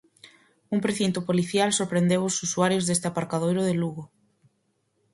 Un 0.75 0.79
precinto 0.85 1.19
policial 1.29 1.69
sorprendeu 1.79 2.21
os 2.29 2.35
usuarios 2.45 2.85
deste 2.85 3.05
aparcadoiro 3.07 3.61
de 3.65 3.73
Lugo. 3.81 4.03